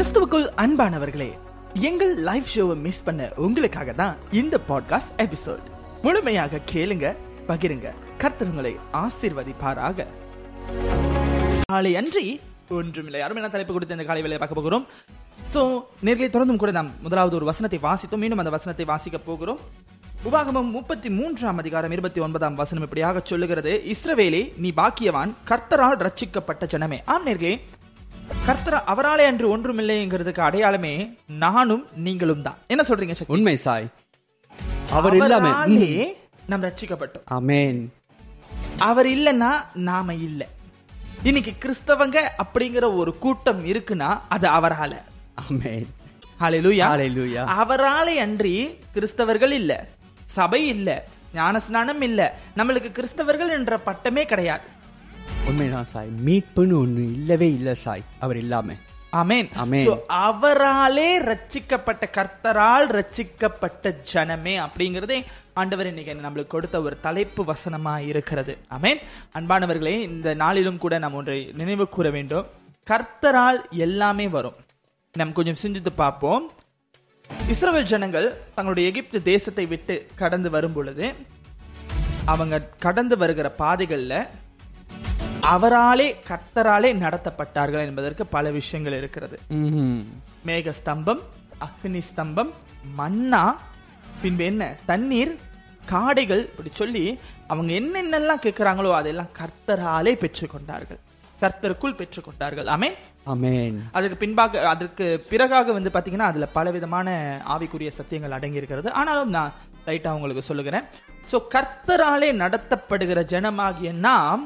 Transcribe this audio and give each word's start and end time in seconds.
கிறிஸ்துவுக்குள் 0.00 0.46
அன்பானவர்களே 0.56 1.32
எங்கள் 1.74 2.16
லைவ் 2.16 2.44
ஷோவை 2.54 2.76
மிஸ் 2.76 3.02
பண்ண 3.02 3.32
உங்களுக்காக 3.36 3.92
தான் 3.92 4.16
இந்த 4.30 4.60
பாட்காஸ்ட் 4.68 5.10
எபிசோட் 5.16 5.64
முழுமையாக 6.02 6.60
கேளுங்க 6.72 7.16
பகிருங்க. 7.48 7.92
கர்த்தருங்களை 8.18 8.76
ஆசிர்வதிப்பாராக 8.92 10.06
ஆசீர்வதிப்பாராக. 10.06 10.06
நாளை 11.70 11.96
அன்றி 11.96 12.40
ஒன்றுமில்லை. 12.68 13.20
அருமையான 13.20 13.52
தலைப்பு 13.52 13.72
கொடுத்து 13.72 13.94
இந்த 13.94 14.06
காலை 14.06 14.22
வேலையை 14.22 14.38
பார்க்க 14.38 14.60
போகிறோம். 14.60 14.86
சோ 15.54 15.82
நேர்களை 16.04 16.30
தொடர்ந்தும் 16.36 16.56
கூட 16.56 16.70
நாம் 16.70 16.90
முதலாவது 17.02 17.36
ஒரு 17.36 17.44
வசனத்தை 17.44 17.80
வாசித்தோம். 17.82 18.22
மீண்டும் 18.24 18.38
அந்த 18.38 18.50
வசனத்தை 18.50 18.84
வாசிக்க 18.84 19.18
போகிறோம். 19.18 19.60
உபாகமம் 20.24 20.70
முப்பத்தி 20.70 21.10
மூன்றாம் 21.10 21.58
அதிகாரம் 21.58 21.90
இருபத்தி 21.90 22.20
ஒன்பதாம் 22.20 22.54
வசனம் 22.54 22.82
இப்படியாக 22.82 23.20
சொல்லுகிறது. 23.24 23.82
இஸ்ரவேலே 23.94 24.52
நீ 24.56 24.72
பாக்கியவான் 24.76 25.32
கர்த்தரால் 25.48 26.06
ரட்சிக்கப்பட்ட 26.06 26.66
ஜனமே. 26.66 27.00
ஆம் 27.04 27.26
நேர்களே 27.26 27.60
கர்த்தர் 28.46 28.82
அவராலே 28.86 29.26
அன்று 29.26 29.56
ஒன்றுமில்லைங்கிறதுக்கு 29.56 30.40
அடையாளமே 30.40 31.16
நானும் 31.26 31.86
நீங்களும் 31.96 32.42
தான். 32.42 32.54
என்ன 32.66 32.82
சொல்றீங்க 32.88 33.12
சக்தி? 33.12 33.24
உண்மை 33.26 33.56
சாய். 33.56 33.88
அவர் 34.90 35.16
இல்லாம 35.16 35.66
நாம் 36.46 36.62
ரட்சிக்கப்பட்டோம் 36.62 37.24
அமேன் 37.30 37.86
அவர் 38.78 39.06
இல்லைன்னா 39.06 39.50
நாம 39.74 40.14
இல்ல. 40.14 40.48
இன்னைக்கு 41.22 41.52
கிறிஸ்தவங்க 41.58 42.18
அப்படிங்கிற 42.44 42.96
ஒரு 42.96 43.18
கூட்டம் 43.18 43.66
இருக்குன்னா 43.66 44.20
அது 44.28 44.48
அவரால. 44.48 44.92
Hallelujah. 46.40 47.44
அவராலே 47.46 48.14
அன்றி 48.16 48.78
கிறிஸ்தவர்கள் 48.94 49.50
இல்ல. 49.50 49.88
சபை 50.24 50.66
இல்ல. 50.66 51.04
ஞானஸ்நானம் 51.34 52.02
இல்ல. 52.02 52.38
நம்மளுக்கு 52.56 52.90
கிறிஸ்தவர்கள் 52.92 53.50
என்ற 53.50 53.78
பட்டமே 53.86 54.24
கிடையாது. 54.24 54.78
உண்மைதான் 55.46 55.84
சாய். 55.84 56.08
மீட்புன்னு 56.26 56.44
ஒண்ணு 56.56 57.12
இல்லவே 57.12 57.52
இல்ல 57.52 57.74
சாய். 57.74 58.02
அவர் 58.18 58.36
இல்லாம. 58.36 58.72
So, 59.84 59.98
அவராலே 60.08 61.18
ரட்சிக்கப்பட்ட 61.20 62.02
கர்த்தரால் 62.12 62.88
ரட்சிக்கப்பட்ட 62.88 63.94
ஜனமே 64.12 64.68
அப்படிங்கறதே 64.68 65.24
ஆண்டவர் 65.52 65.86
இன்னைக்கு 65.86 66.14
நம்மளுக்கு 66.14 66.46
கொடுத்த 66.46 66.82
ஒரு 66.82 67.00
தலைப்பு 67.00 67.44
வசனமா 67.44 67.98
இருக்கிறது. 67.98 68.58
ஆமென். 68.68 68.98
அன்பானவர்களே 69.34 70.00
இந்த 70.00 70.34
நாளிலும் 70.34 70.78
கூட 70.78 70.98
நாம் 70.98 71.14
ஒன்றை 71.14 71.50
நினைவு 71.54 71.88
கூற 71.88 72.10
வேண்டும். 72.10 72.46
கர்த்தரால் 72.90 73.70
எல்லாமே 73.70 74.28
வரும். 74.28 74.54
நாம் 75.12 75.32
கொஞ்சம் 75.32 75.54
சிந்தித்து 75.54 75.92
பார்ப்போம். 75.92 76.50
இஸ்ரவேல் 77.52 77.82
ஜனங்கள் 77.82 78.36
தங்களுடைய 78.54 78.88
எகிப்து 78.88 79.22
தேசத்தை 79.22 79.66
விட்டு 79.66 80.06
கடந்து 80.14 80.50
வரும் 80.50 80.72
பொழுது 80.72 81.14
அவங்க 82.24 82.60
கடந்து 82.78 83.16
வருகிற 83.16 83.54
பாதைகள்ல 83.58 84.26
அவராலே 85.54 86.06
கர்த்தராலே 86.28 86.90
நடத்தப்பட்டார்கள் 87.02 87.86
என்பதற்கு 87.88 88.24
பல 88.26 88.50
விஷயங்கள் 88.50 88.96
இருக்கிறது. 88.98 89.36
மேக 90.48 90.72
ஸ்தம்பம் 90.80 91.20
அக்னி 91.66 92.00
ஸ்தம்பம் 92.10 92.50
மன்னா 92.98 93.42
பின்பு 94.22 94.44
என்ன? 94.44 94.62
தண்ணீர் 94.90 95.32
காடைகள் 95.92 96.42
இப்படி 96.50 96.70
சொல்லி 96.80 97.04
அவங்க 97.52 97.70
என்னென்னலாம் 97.80 98.44
கேட்கிறாங்களோ 98.46 98.90
அதெல்லாம் 99.00 99.30
கர்த்தராலே 99.40 100.12
பெற்றுக்கொண்டார்கள். 100.24 101.00
கர்த்தருக்குள் 101.42 101.98
பெற்றுக்கொண்டார்கள். 102.00 102.68
ஆமென். 102.74 102.96
அமேன் 103.32 103.78
அதுக்கு 103.96 104.16
பின்பாக 104.22 104.60
அதற்கு 104.68 105.06
பிறகாக 105.30 105.72
வந்து 105.76 105.90
பாத்தீங்கன்னா 105.94 106.30
அதுல 106.32 106.46
பலவிதமான 106.56 107.08
ஆவிக்குரிய 107.54 107.90
சத்தியங்கள் 107.98 108.36
அடங்கி 108.36 108.60
இருக்கிறது 108.60 108.88
ஆனாலும் 109.00 109.34
நான் 109.36 109.54
ரைட்டா 109.88 110.14
உங்களுக்கு 110.16 110.42
சொல்லுகிறேன். 110.48 110.86
சோ 111.30 111.36
கர்த்தராலே 111.54 112.30
நடத்தப்படுகிற 112.42 113.20
ஜனமாகிய 113.32 113.92
நாம் 114.08 114.42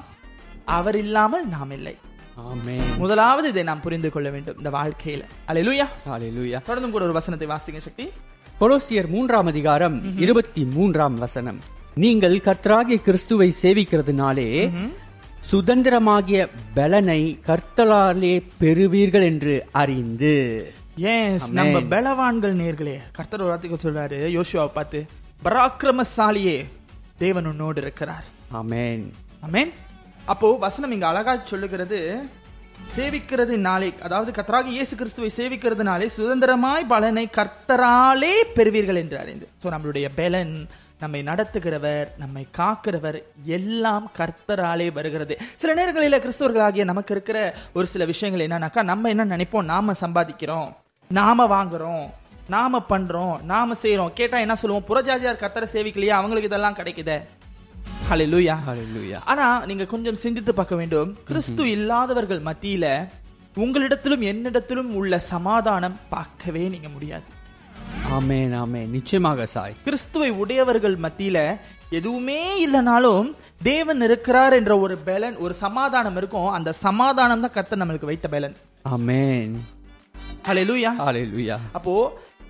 அவர் 0.65 0.97
இல்லாமல் 0.97 1.49
நாம் 1.49 1.71
இல்லை. 1.71 1.97
ஆமேன். 2.39 2.97
முதலாவது 2.97 3.49
இதை 3.49 3.63
நாம் 3.63 3.81
புரிந்து 3.81 4.11
கொள்ள 4.11 4.31
வேண்டும் 4.31 4.57
இந்த 4.57 4.71
வாழ்க்கையில. 4.71 5.23
ஹalleluya 5.49 5.87
தொடர்ந்தும் 6.67 6.91
கூட 6.91 7.05
ஒரு 7.05 7.13
வசனத்தை 7.13 7.49
வாசிங்க 7.49 7.79
சக்தி. 7.79 8.11
கொலோசியர் 8.61 9.09
மூன்றாம் 9.09 9.47
அதிகாரம் 9.47 10.19
இருபத்தி 10.19 10.65
மூன்றாம் 10.65 11.15
வசனம். 11.15 11.59
நீங்கள் 11.95 12.37
கர்த்தராகிய 12.37 13.03
கிறிஸ்துவை 13.03 13.55
சேவிக்கிறதுனாலே 13.63 14.71
சுதந்திரமாகிய 15.53 16.49
பலனை 16.75 17.39
கர்த்தலாலே 17.47 18.43
பெறுவீர்கள் 18.61 19.23
என்று 19.23 19.67
அறிந்து. 19.73 20.73
Amen. 20.99 21.53
நம்ம 21.53 21.81
பலவான்கள் 21.81 22.57
நேர்களே 22.57 22.99
கர்த்தர் 23.13 23.41
ஒரு 23.41 23.49
வார்த்தைக்கு 23.49 23.91
சொல்றாரு 23.91 24.41
யோசுவாவை 24.41 24.67
பார்த்து 24.67 25.07
பராக்கிரமசாலியே 25.45 26.65
தேவன் 27.19 27.47
உன்னோடு 27.47 27.81
இருக்கிறார். 27.81 28.25
ஆமேன். 28.53 29.11
ஆமென். 29.41 29.73
அப்போ 30.33 30.49
வசனம் 30.65 30.93
இங்க 30.93 31.07
அழகா 31.07 31.33
சொல்லுகிறது 31.45 31.99
சேவிக்கிறது 32.97 33.55
நாளை 33.67 33.95
அதாவது 34.03 34.31
கத்தராக 34.31 34.71
இயேசு 34.77 34.95
கிறிஸ்துவை 34.97 35.31
சேவிக்கிறதுனாலே 35.37 36.07
சுதந்திரமாய் 36.17 36.89
பலனை 36.93 37.25
கர்த்தராலே 37.37 38.33
பெறுவீர்கள் 38.55 39.01
என்று. 39.03 39.17
அறிந்து 39.19 39.47
சோ 39.63 39.67
நம்மளுடைய 39.75 40.09
பலன் 40.15 40.55
நம்மை 41.01 41.21
நடத்துகிறவர் 41.23 42.09
நம்மை 42.17 42.47
காக்கிறவர் 42.59 43.19
எல்லாம் 43.59 44.11
கர்த்தராலே 44.19 44.93
வருகிறது. 44.93 45.37
சில 45.57 45.75
நேரங்களில் 45.75 46.23
கிறிஸ்தவர்களாகிய 46.25 46.85
நமக்கு 46.85 47.15
இருக்கிற 47.15 47.39
ஒரு 47.73 47.87
சில 47.87 48.05
விஷயங்கள் 48.05 48.47
என்னன்னாக்கா 48.47 48.83
நம்ம 48.83 49.09
என்ன 49.09 49.25
நினைப்போம்? 49.37 49.71
நாம 49.75 49.93
சம்பாதிக்கிறோம் 50.01 50.69
நாம 51.11 51.47
வாங்குறோம் 51.55 52.05
நாம 52.49 52.85
பண்றோம் 52.89 53.43
நாம 53.43 53.75
செய்யறோம் 53.83 54.13
கேட்டா 54.13 54.39
என்ன 54.39 54.55
சொல்லுவோம்? 54.55 54.89
புறஜாதியார் 54.89 55.43
கர்த்தரை 55.45 55.69
சேவிக்கலையா? 55.73 56.15
அவங்களுக்கு 56.21 56.51
இதெல்லாம் 56.51 56.79
கிடைக்குதே. 56.81 57.19
ஹalleluya 58.11 58.55
ஹalleluya 58.67 59.19
ஆனா 59.25 59.65
நீங்க 59.67 59.85
கொஞ்சம் 59.85 60.15
சிந்தித்து 60.15 60.55
பார்க்க 60.55 60.75
வேண்டும். 60.75 61.17
கிறிஸ்து 61.25 61.71
இல்லாதவர்கள் 61.71 62.43
மத்தியில 62.43 62.87
உங்களிடத்திலும் 63.57 64.25
என்னிடத்திலும் 64.31 64.91
உள்ள 64.93 65.19
சமாதானம் 65.19 65.97
பார்க்கவே 66.09 66.69
நீங்க 66.69 66.89
முடியாது. 66.89 67.29
ஆமேன் 68.17 68.53
ஆமேன். 68.63 68.89
நிச்சயமாக 68.97 69.47
சாய். 69.47 69.77
கிறிஸ்துவை 69.85 70.31
உடையவர்கள் 70.31 70.97
மத்தியில 70.97 71.39
எதுவுமே 71.91 72.41
இல்லைனாலும் 72.67 73.35
தேவன் 73.63 74.01
இருக்கிறார் 74.01 74.53
என்ற 74.53 74.79
ஒரு 74.79 74.97
பலன் 74.97 75.37
ஒரு 75.37 75.55
சமாதானம் 75.55 76.17
இருக்கும். 76.17 76.51
அந்த 76.51 76.73
சமாதானம் 76.73 77.41
தான் 77.41 77.55
கர்த்தர் 77.57 77.83
நம்மளுக்கு 77.83 78.11
வைத்த 78.13 78.29
பலன். 78.29 78.57
ஆமேன். 78.91 79.55
ஹalleluya 80.49 80.91
ஹalleluya 80.99 81.59
அப்போ 81.73 81.95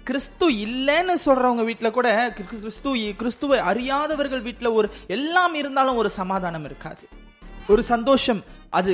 கிறிஸ்து 0.04 0.50
இல்லைன்னு 0.50 1.14
சொல்றவங்க 1.26 1.64
வீட்ல 1.64 1.90
கூட 1.90 2.32
கிறிஸ்து- 2.38 2.60
கிறிஸ்து 2.60 3.14
கிறிஸ்துவை 3.16 3.58
அறியாதவர்கள் 3.58 4.40
வீட்ல 4.40 4.72
ஒரு 4.72 4.90
எல்லாம் 5.06 5.54
இருந்தாலும் 5.54 5.96
ஒரு 5.96 6.08
சமாதானம் 6.10 6.64
இருக்காது. 6.64 7.08
ஒரு 7.68 7.82
சந்தோஷம் 7.82 8.42
அது 8.70 8.92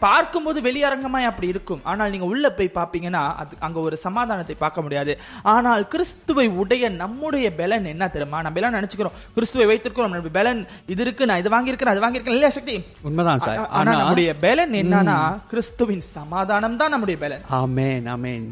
பார்க்கும்போது 0.00 0.60
வெளியரங்கமாய் 0.60 1.22
அப்படி 1.22 1.48
இருக்கும். 1.48 1.80
ஆனால் 1.84 2.10
நீங்க 2.10 2.24
உள்ள 2.24 2.50
போய் 2.50 2.70
பாப்பீங்கன்னா 2.74 3.34
அது 3.36 3.56
அங்க 3.58 3.80
ஒரு 3.80 3.96
சமாதானத்தை 3.96 4.54
பார்க்க 4.54 4.82
முடியாது. 4.82 5.18
ஆனால் 5.42 5.88
கிறிஸ்துவை 5.88 6.48
உடைய 6.48 6.88
நம்முடைய 6.88 7.54
பலன் 7.54 7.84
என்ன 7.84 8.08
தெரியுமா? 8.08 8.42
நம்ம 8.42 8.60
எல்லாம் 8.60 8.74
நினைச்சுக்கிறோம் 8.74 9.16
கிறிஸ்துவை 9.34 9.66
வைத்திருக்கிறோம் 9.66 10.08
நம்ம 10.08 10.28
பலன் 10.28 10.66
இது 10.86 11.02
இருக்கு 11.02 11.26
நான் 11.26 11.38
இது 11.38 11.50
வாங்கியிருக்கிறேன் 11.50 11.94
அது 11.94 12.00
வாங்கியிருக்கேன் 12.00 12.36
இல்லையா 12.36 12.48
சக்தி? 12.48 12.84
உண்மைதான் 13.02 13.40
ஆனா 13.40 13.66
ஆனா 13.68 13.92
நம்முடைய 13.92 14.36
பலன் 14.36 14.70
என்னன்னா 14.72 15.18
கிறிஸ்துவின் 15.48 16.00
சமாதானம் 16.00 16.76
தான் 16.76 16.90
நம்முடைய 16.90 17.20
பலன். 17.20 17.42
ஆமேன் 17.50 18.04
ஆமேன். 18.08 18.46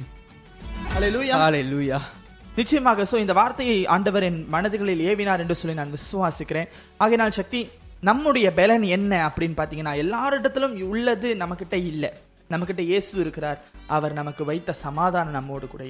நிச்சயமாக 2.57 3.03
சோ 3.03 3.17
இந்த 3.17 3.33
வார்த்தையை 3.33 3.87
ஆண்டவர் 3.87 4.23
என் 4.23 4.47
மனதுகளில் 4.53 5.05
ஏவினார் 5.11 5.39
என்று 5.39 5.55
சொல்லி 5.55 5.77
நான் 5.77 5.95
விசுவாசிக்கிறேன். 5.99 6.69
ஆகையினால் 6.97 7.31
சக்தி 7.31 7.71
நம்முடைய 8.01 8.53
பலன் 8.53 8.83
என்ன 8.83 9.13
அப்படின்னு 9.29 9.59
பாத்தீங்கன்னா 9.61 9.95
எல்லாரிடத்திலும் 10.05 10.83
உள்ளது 10.83 11.35
நம்மகிட்ட 11.35 11.73
இல்ல. 11.73 12.13
நம்மகிட்ட 12.51 12.79
இயேசு 12.79 13.21
இருக்கிறார். 13.21 13.59
அவர் 13.87 14.13
நமக்கு 14.13 14.45
வைத்த 14.45 14.73
சமாதானம் 14.73 15.33
நம்மோடு 15.33 15.67
கூட 15.69 15.83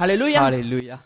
ஹalleluya 0.00 0.38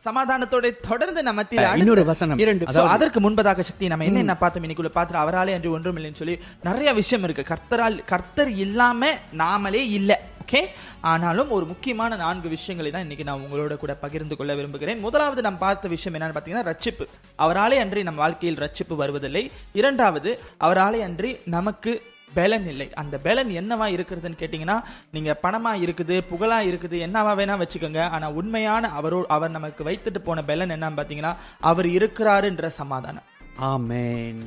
சமாதானத்தோட 0.06 0.76
தொடர்ந்து 0.88 1.22
நம்ம 1.22 1.44
இன்னொரு 1.78 2.04
வசனம். 2.04 2.38
இரண்டு. 2.38 2.66
அதற்கு 2.94 3.20
முன்பதாக 3.20 3.60
சக்தி 3.60 3.88
நம்ம 3.88 4.04
என்ன 4.04 4.18
என்ன 4.18 4.36
பார்த்தோம்? 4.36 4.64
இன்னைக்குள்ள 4.64 4.92
பார்த்து 4.98 5.22
அவராலே 5.24 5.54
அன்று 5.54 5.70
ஒன்றும் 5.70 5.96
இல்லைன்னு 5.96 6.20
சொல்லி 6.22 6.38
நிறைய 6.62 6.92
விஷயம் 6.92 7.24
இருக்கு. 7.28 7.54
கர்த்தரால் 7.54 8.04
கர்த்தர் 8.04 8.50
இல்லாம 8.50 9.12
நாமளே 9.38 9.82
இல்ல. 9.98 10.20
ஓகே 10.44 10.60
ஆனாலும் 11.00 11.50
ஒரு 11.50 11.64
முக்கியமான 11.66 12.16
நான்கு 12.16 12.48
விஷயங்களை 12.48 12.90
தான் 12.92 13.04
இன்னைக்கு 13.04 13.24
நான் 13.28 13.42
உங்களோட 13.44 13.76
கூட 13.76 13.94
பகிர்ந்து 13.94 14.36
கொள்ள 14.36 14.54
விரும்புகிறேன். 14.54 14.98
முதலாவது 14.98 15.42
நாம் 15.42 15.58
பார்த்த 15.58 15.88
விஷயம் 15.88 16.16
என்னன்னு 16.18 16.36
பார்த்தீங்கன்னா 16.36 16.64
ரட்சிப்பு. 16.70 17.04
அவராலே 17.44 17.76
அன்றி 17.84 18.02
நம் 18.02 18.14
வாழ்க்கையில் 18.14 18.58
ரட்சிப்பு 18.58 18.96
வருவதில்லை. 18.96 19.50
இரண்டாவது 19.72 20.40
அவராலே 20.60 21.00
அன்றி 21.08 21.36
நமக்கு 21.44 21.92
பலன் 22.34 22.66
இல்லை. 22.72 22.88
அந்த 22.94 23.18
பலன் 23.18 23.50
என்னவா 23.60 23.86
இருக்கிறதுன்னு 23.94 24.40
கேட்டிங்கன்னா 24.42 24.82
நீங்க 25.10 25.38
பணமா 25.42 25.72
இருக்குது 25.84 26.18
புகழா 26.32 26.58
இருக்குது 26.70 26.98
என்னவா 27.06 27.32
வேணா 27.40 27.56
வச்சுக்கோங்க. 27.62 28.02
ஆனா 28.08 28.30
உண்மையான 28.30 28.90
அவரோ 28.90 29.24
அவர் 29.28 29.50
நமக்கு 29.50 29.84
வைத்துட்டு 29.84 30.18
போன 30.18 30.42
பலன் 30.42 30.70
என்னன்னு 30.70 31.00
பாத்தீங்கன்னா 31.00 31.36
அவர் 31.60 31.86
இருக்கிறாருன்ற 31.86 32.66
சமாதானம். 32.66 33.28
ஆமென். 33.56 34.42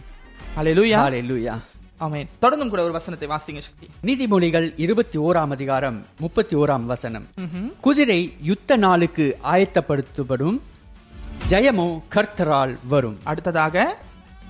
ஹalleluya 0.58 1.00
ஹalleluya 1.06 1.56
ஆமென். 2.06 2.28
தொடர்ந்தும் 2.42 2.72
கூட 2.72 2.82
ஒரு 2.88 2.94
வசனத்தை 2.96 3.28
வாசிங்க 3.30 3.62
சக்தி. 3.68 3.88
நீதிமொழிகள் 4.08 4.68
இருபத்தி 4.86 5.18
ஓராம் 5.28 5.54
அதிகாரம் 5.56 5.98
முப்பத்தி 6.24 6.56
ஓராம் 6.56 6.86
வசனம். 6.92 7.26
குதிரை 7.86 8.20
யுத்த 8.50 8.78
நாளுக்கு 8.84 9.26
ஆயத்தப்படுத்தப்படும். 9.54 10.58
ஜெயமோ 11.52 11.88
கர்த்தரால் 12.16 12.74
வரும். 12.94 13.18
அடுத்ததாக 13.24 13.86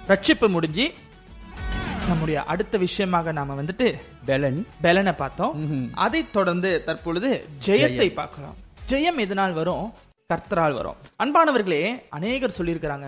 ரட்சிப்பு 0.07 0.47
முடிஞ்சு 0.55 0.87
நம்முடைய 2.09 2.37
அடுத்த 2.53 2.75
விஷயமாக 2.85 3.31
நாம 3.37 3.55
வந்துட்டு 3.61 3.87
பெலன். 4.27 4.59
பெலனை 4.83 5.13
பார்த்தோம். 5.23 5.55
அதை 6.05 6.21
தொடர்ந்து 6.37 6.71
தற்பொழுது 6.83 7.29
ஜெயத்தை 7.67 8.09
பார்க்கிறோம். 8.19 8.57
ஜெயம் 8.91 9.21
எதனால் 9.25 9.57
வரும்? 9.61 9.87
கர்த்தரால் 10.33 10.77
வரும். 10.79 10.99
அன்பானவர்களே 11.23 11.81
அநேகர் 12.17 12.57
சொல்லியிருக்கிறாங்க. 12.57 13.07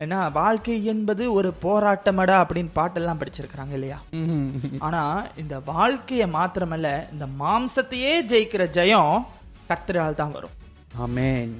என்ன 0.00 0.18
வாழ்க்கை 0.34 0.84
என்பது 0.90 1.24
ஒரு 1.32 1.48
போராட்டமடா 1.64 2.36
அப்படின்னு 2.42 2.70
பாட்டெல்லாம் 2.76 3.18
படிச்சிருக்கிறாங்க 3.20 3.72
இல்லையா? 3.72 3.98
ஆனா 4.78 5.02
இந்த 5.36 5.56
வாழ்க்கையை 5.66 6.26
மாத்திரமல்ல 6.36 6.90
இந்த 7.12 7.26
மாம்சத்தையே 7.40 8.12
ஜெயிக்கிற 8.30 8.64
ஜெயம் 8.76 9.10
கர்த்தரால் 9.70 10.14
தான் 10.14 10.32
வரும். 10.32 10.54
ஆமென். 10.98 11.52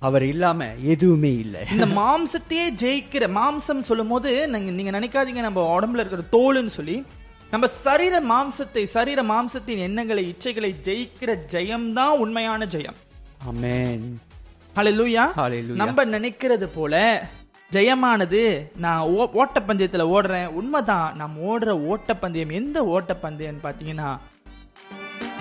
அவர் 0.00 0.24
இல்லாம 0.24 0.60
எதுவுமே 0.94 1.30
இல்லை. 1.44 1.62
இந்த 1.74 1.86
மாம்சத்தையே 2.00 2.66
ஜெயிக்கிற 2.82 3.28
மாம்சம் 3.38 3.86
சொல்லும் 3.90 4.08
போது 4.08 4.32
நீங்க 4.76 4.92
நினைக்காதீங்க 4.98 5.40
நம்ம 5.40 5.62
உடம்புல 5.76 6.02
இருக்கிற 6.02 6.24
தோலுன்னு 6.34 6.74
சொல்லி 6.78 6.96
நம்ம 7.52 7.66
சரீர 7.78 8.14
மாம்சத்தை 8.30 8.84
சரீர 8.94 9.20
மாம்சத்தின் 9.24 9.84
எண்ணங்களை 9.86 10.24
இச்சைகளை 10.32 10.72
ஜெயிக்கிற 10.86 11.32
ஜெயம் 11.52 11.88
தான் 11.92 12.18
உண்மையான 12.18 12.66
ஜெயம். 12.74 12.98
ஆமென். 13.46 14.04
நம்ம 15.82 16.04
நினைக்கிறது 16.14 16.68
போல 16.76 16.94
ஜெயமானது 17.72 18.70
நான் 18.76 19.00
ஓ- 19.00 19.30
ஓட்டப்பந்தயத்துல 19.34 20.02
ஓடுறேன். 20.02 20.46
உண்மைதான் 20.46 21.16
நாம் 21.16 21.42
ஓடுற 21.42 21.64
ஓட்டப்பந்தயம் 21.64 22.52
எந்த 22.52 22.82
ஓட்டப்பந்தயம் 22.82 23.58
பாத்தீங்கன்னா 23.62 24.18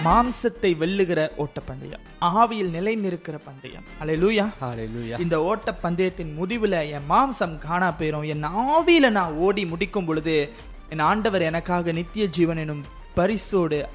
மாம்சத்தை 0.06 0.78
வெல்லுகிற 0.78 1.30
ஓட்டப்பந்தயம். 1.38 2.00
ஆவியில் 2.22 2.70
நிலை 2.70 2.96
நிற்கிற 2.96 3.38
பந்தயம். 3.38 3.84
ஹalleluya 4.02 4.50
ஹalleluya 4.62 5.20
இந்த 5.20 5.44
ஓட்ட 5.44 5.74
பந்தயத்தின் 5.74 6.42
முடிவுல 6.42 6.92
என் 6.92 7.10
மாம்சம் 7.10 7.58
காணா 7.58 7.96
போயிரும். 8.00 8.28
என் 8.28 8.46
ஆவியில 8.46 9.10
நான் 9.10 9.34
ஓடி 9.34 9.66
முடிக்கும் 9.66 10.06
பொழுது 10.06 10.50
என் 10.90 11.00
ஆண்டவர் 11.00 11.42
எனக்காக 11.42 11.92
நித்திய 11.92 12.26
ஜீவன் 12.26 12.58
எனும் 12.58 12.84
பரிசோடு 13.14 13.88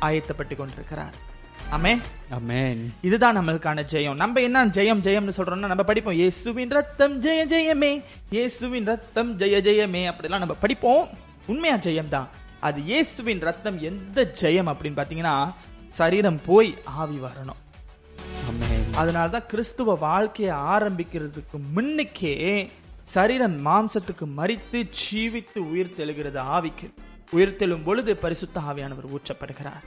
ஆயத்தப்பட்டு 0.00 0.56
கொண்டிருக்கிறார். 0.56 1.30
ஆமே 1.76 1.92
ஆமென் 2.36 2.80
இதுதான் 3.06 3.36
நம்மளுக்கான 3.38 3.82
ஜெயம். 3.92 4.18
நம்ம 4.22 4.40
என்ன 4.46 4.64
ஜெயம் 4.76 5.02
ஜெயம்னு 5.06 5.34
சொல்றோம்னா 5.36 5.70
நம்ம 5.72 5.84
படிப்போம். 5.90 6.16
இயேசுவின் 6.20 6.72
ரத்தம் 6.76 7.14
ஜெய 7.24 7.40
ஜெயமே. 7.52 7.90
இயேசுவின் 8.34 8.88
ரத்தம் 8.90 9.30
ஜெய 9.40 9.58
ஜெயமே 9.66 10.02
அப்படிலாம் 10.10 10.42
நம்ம 10.44 10.56
படிப்போம். 10.64 11.04
உண்மையா 11.52 11.76
ஜெயம் 11.86 12.10
தான் 12.16 12.28
அது 12.68 12.80
இயேசுவின் 12.90 13.40
ரத்தம் 13.48 13.78
எந்த 13.90 14.26
ஜெயம் 14.40 14.70
அப்படின்னு 14.72 14.98
பாத்தீங்கன்னா 15.00 15.36
சரீரம் 16.00 16.40
போய் 16.48 16.70
ஆவி 17.00 17.18
வரணும். 17.26 17.60
அதனால 19.00 19.26
தான் 19.36 19.48
கிறிஸ்துவ 19.52 19.94
வாழ்க்கையை 20.06 20.54
ஆரம்பிக்கிறதுக்கு 20.74 21.58
முன்னுக்கே 21.76 22.34
சரீரம் 23.14 23.56
மாம்சத்துக்கு 23.68 24.26
மறித்து 24.38 24.80
ஜீவித்து 25.02 25.60
உயிர் 25.72 25.96
தெழுகிறது 25.98 26.40
ஆவிக்கு. 26.56 26.88
உயிர் 27.36 27.58
தெழும் 27.62 27.84
பொழுது 27.88 28.12
பரிசுத்த 28.24 28.60
ஆவியானவர் 28.70 29.10
ஊற்றப்படுகிறார். 29.16 29.84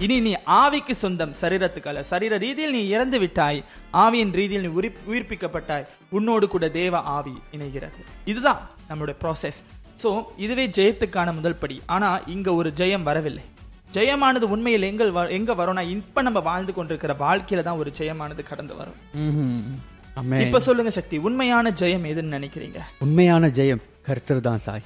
இனி 0.00 0.20
நீ 0.20 0.36
ஆவிக்கு 0.46 0.90
சொந்தம் 0.90 1.34
சரீரத்துக்கு 1.40 1.86
அல்ல 1.86 2.02
சரீர 2.02 2.36
ரீதியில் 2.36 2.72
நீ 2.72 2.88
இறந்து 2.88 3.18
விட்டாய். 3.18 3.64
ஆவியின் 3.92 4.32
ரீதியில் 4.32 4.60
நீ 4.60 4.66
உயிர் 4.66 4.96
உயிர்ப்பிக்கப்பட்டாய். 5.08 5.86
உன்னோடு 6.10 6.48
கூட 6.48 6.68
தேவ 6.68 6.98
ஆவி 6.98 7.32
இணைகிறது. 7.52 8.04
இதுதான் 8.24 8.68
நம்மளுடைய 8.88 9.14
ப்ராசஸ் 9.22 9.58
சோ 10.02 10.24
இதுவே 10.36 10.66
ஜெயத்துக்கான 10.66 11.34
முதல் 11.34 11.54
படி. 11.54 11.82
ஆனா 11.86 12.16
இங்க 12.16 12.54
ஒரு 12.54 12.72
ஜெயம் 12.76 13.02
வரவில்லை. 13.02 13.42
ஜெயமானது 13.92 14.40
உண்மையில் 14.40 14.82
எங்க 14.82 15.04
வ- 15.04 15.30
எங்க 15.30 15.54
வரும்னா 15.54 15.88
இப்ப 15.88 16.22
நம்ம 16.22 16.40
வாழ்ந்து 16.40 16.72
கொண்டிருக்கிற 16.72 17.14
வாழ்க்கையில 17.14 17.62
தான் 17.62 17.76
ஒரு 17.76 17.92
ஜெயமானது 17.98 18.42
கடந்து 18.42 18.76
வரும். 18.76 18.94
இப்ப 20.40 20.60
சொல்லுங்க 20.60 20.90
சக்தி 20.90 21.16
உண்மையான 21.16 21.70
ஜெயம் 21.70 22.08
எதுன்னு 22.12 22.34
நினைக்கிறீங்க? 22.36 22.78
உண்மையான 22.98 23.46
ஜெயம் 23.46 23.82
கர்த்தர் 24.02 24.40
தான் 24.40 24.58
சாய். 24.58 24.82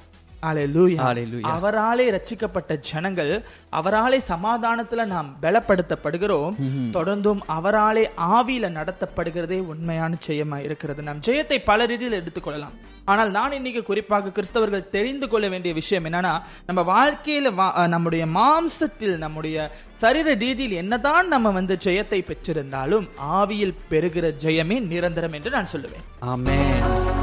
அவராலே 1.53 2.05
ரட்சிக்கப்பட்ட 2.15 2.79
ஜனங்கள் 2.89 3.33
அவராலே 3.79 4.19
சமாதானத்துல 4.31 5.05
நாம் 5.13 5.29
பலப்படுத்தப்படுகிறோம் 5.41 6.55
தொடர்ந்தும் 6.97 7.43
அவராலே 7.57 8.05
ஆவியில 8.35 8.71
நடத்தப்படுகிறதே 8.79 9.59
உண்மையான 9.73 10.17
ஜெயமா 10.27 10.59
இருக்கிறது. 10.67 11.03
நாம் 11.09 11.23
ஜெயத்தை 11.27 11.57
பல 11.69 11.85
ரீதியில் 11.85 12.19
எடுத்துக்கொள்ளலாம். 12.21 12.75
ஆனால் 13.11 13.31
நான் 13.31 13.55
இன்னைக்கு 13.57 13.81
குறிப்பாக 13.83 14.31
கிறிஸ்தவர்கள் 14.35 14.89
தெரிந்து 14.89 15.27
கொள்ள 15.27 15.45
வேண்டிய 15.53 15.71
விஷயம் 15.79 16.05
என்னன்னா 16.05 16.33
நம்ம 16.67 16.81
வாழ்க்கையில 16.91 17.87
நம்முடைய 17.93 18.25
மாம்சத்தில் 18.37 19.17
நம்முடைய 19.17 19.65
சரீர 20.03 20.33
ரீதியில் 20.43 20.79
என்னதான் 20.83 21.27
நம்ம 21.27 21.51
வந்து 21.51 21.77
ஜெயத்தை 21.85 22.19
பெற்றிருந்தாலும் 22.29 23.07
ஆவியில் 23.39 23.75
பெறுகிற 23.89 24.29
ஜெயமே 24.45 24.79
நிரந்தரம் 24.91 25.35
என்று 25.39 25.51
நான் 25.57 25.71
சொல்லுவேன். 25.73 26.07
ஆமென் 26.33 27.22